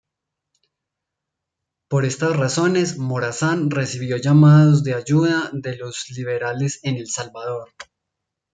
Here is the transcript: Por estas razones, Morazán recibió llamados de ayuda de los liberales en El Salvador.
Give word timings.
Por 1.87 2.05
estas 2.05 2.35
razones, 2.35 2.97
Morazán 2.97 3.69
recibió 3.69 4.17
llamados 4.17 4.83
de 4.83 4.95
ayuda 4.95 5.51
de 5.53 5.75
los 5.77 6.09
liberales 6.09 6.79
en 6.81 6.95
El 6.95 7.07
Salvador. 7.07 7.69